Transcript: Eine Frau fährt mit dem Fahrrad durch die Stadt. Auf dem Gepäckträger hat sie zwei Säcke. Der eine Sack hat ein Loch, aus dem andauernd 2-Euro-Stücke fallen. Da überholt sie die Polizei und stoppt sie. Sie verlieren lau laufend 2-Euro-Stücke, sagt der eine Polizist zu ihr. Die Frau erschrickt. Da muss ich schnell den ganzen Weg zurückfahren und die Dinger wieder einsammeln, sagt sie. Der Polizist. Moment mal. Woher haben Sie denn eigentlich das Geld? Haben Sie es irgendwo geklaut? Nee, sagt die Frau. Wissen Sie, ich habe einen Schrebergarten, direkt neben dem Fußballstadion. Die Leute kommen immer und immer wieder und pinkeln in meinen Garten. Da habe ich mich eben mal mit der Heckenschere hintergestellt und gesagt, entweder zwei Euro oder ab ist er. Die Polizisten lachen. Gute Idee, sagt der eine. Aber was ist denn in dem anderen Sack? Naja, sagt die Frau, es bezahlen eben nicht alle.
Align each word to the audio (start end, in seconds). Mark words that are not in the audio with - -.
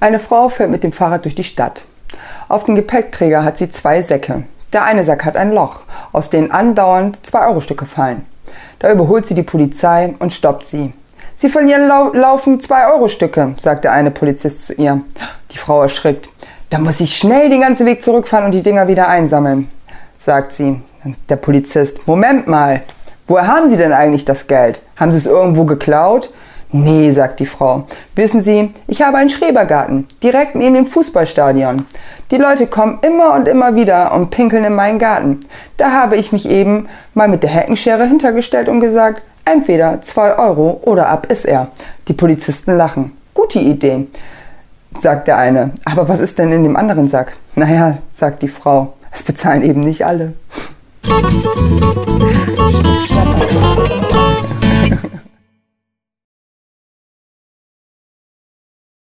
Eine 0.00 0.18
Frau 0.18 0.48
fährt 0.48 0.70
mit 0.70 0.82
dem 0.82 0.92
Fahrrad 0.92 1.24
durch 1.24 1.36
die 1.36 1.44
Stadt. 1.44 1.82
Auf 2.48 2.64
dem 2.64 2.74
Gepäckträger 2.74 3.44
hat 3.44 3.56
sie 3.56 3.70
zwei 3.70 4.02
Säcke. 4.02 4.44
Der 4.72 4.84
eine 4.84 5.04
Sack 5.04 5.24
hat 5.24 5.36
ein 5.36 5.52
Loch, 5.52 5.80
aus 6.12 6.28
dem 6.28 6.50
andauernd 6.50 7.18
2-Euro-Stücke 7.24 7.86
fallen. 7.86 8.26
Da 8.78 8.90
überholt 8.90 9.26
sie 9.26 9.34
die 9.34 9.42
Polizei 9.42 10.14
und 10.18 10.32
stoppt 10.32 10.66
sie. 10.66 10.92
Sie 11.36 11.48
verlieren 11.48 11.86
lau 11.88 12.12
laufend 12.12 12.62
2-Euro-Stücke, 12.62 13.54
sagt 13.58 13.84
der 13.84 13.92
eine 13.92 14.10
Polizist 14.10 14.66
zu 14.66 14.74
ihr. 14.74 15.00
Die 15.52 15.58
Frau 15.58 15.82
erschrickt. 15.82 16.28
Da 16.70 16.78
muss 16.78 17.00
ich 17.00 17.16
schnell 17.16 17.50
den 17.50 17.60
ganzen 17.60 17.86
Weg 17.86 18.02
zurückfahren 18.02 18.46
und 18.46 18.52
die 18.52 18.62
Dinger 18.62 18.88
wieder 18.88 19.08
einsammeln, 19.08 19.68
sagt 20.18 20.52
sie. 20.52 20.80
Der 21.28 21.36
Polizist. 21.36 22.06
Moment 22.06 22.46
mal. 22.46 22.82
Woher 23.26 23.46
haben 23.46 23.70
Sie 23.70 23.76
denn 23.76 23.92
eigentlich 23.92 24.24
das 24.24 24.46
Geld? 24.46 24.80
Haben 24.96 25.12
Sie 25.12 25.18
es 25.18 25.26
irgendwo 25.26 25.64
geklaut? 25.64 26.30
Nee, 26.74 27.10
sagt 27.10 27.38
die 27.38 27.46
Frau. 27.46 27.84
Wissen 28.14 28.40
Sie, 28.40 28.72
ich 28.88 29.02
habe 29.02 29.18
einen 29.18 29.28
Schrebergarten, 29.28 30.06
direkt 30.22 30.54
neben 30.54 30.74
dem 30.74 30.86
Fußballstadion. 30.86 31.84
Die 32.30 32.38
Leute 32.38 32.66
kommen 32.66 32.98
immer 33.02 33.34
und 33.34 33.46
immer 33.46 33.74
wieder 33.74 34.14
und 34.14 34.30
pinkeln 34.30 34.64
in 34.64 34.74
meinen 34.74 34.98
Garten. 34.98 35.40
Da 35.76 35.92
habe 35.92 36.16
ich 36.16 36.32
mich 36.32 36.48
eben 36.48 36.88
mal 37.12 37.28
mit 37.28 37.42
der 37.42 37.50
Heckenschere 37.50 38.06
hintergestellt 38.06 38.70
und 38.70 38.80
gesagt, 38.80 39.20
entweder 39.44 40.00
zwei 40.00 40.38
Euro 40.38 40.80
oder 40.84 41.08
ab 41.08 41.26
ist 41.30 41.44
er. 41.44 41.68
Die 42.08 42.14
Polizisten 42.14 42.74
lachen. 42.74 43.12
Gute 43.34 43.58
Idee, 43.58 44.06
sagt 44.98 45.28
der 45.28 45.36
eine. 45.36 45.72
Aber 45.84 46.08
was 46.08 46.20
ist 46.20 46.38
denn 46.38 46.52
in 46.52 46.62
dem 46.62 46.76
anderen 46.76 47.08
Sack? 47.08 47.34
Naja, 47.54 47.98
sagt 48.14 48.40
die 48.40 48.48
Frau, 48.48 48.94
es 49.10 49.22
bezahlen 49.22 49.62
eben 49.62 49.80
nicht 49.80 50.06
alle. 50.06 50.32